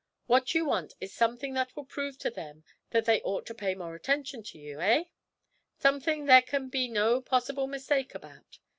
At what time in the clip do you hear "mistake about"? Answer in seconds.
7.67-8.57